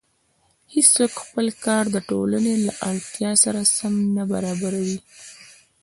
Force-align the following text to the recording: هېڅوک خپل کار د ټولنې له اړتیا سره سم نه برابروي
هېڅوک 0.73 1.11
خپل 1.23 1.47
کار 1.65 1.83
د 1.91 1.97
ټولنې 2.09 2.53
له 2.65 2.71
اړتیا 2.89 3.31
سره 3.43 3.61
سم 3.77 3.93
نه 4.15 4.23
برابروي 4.31 4.99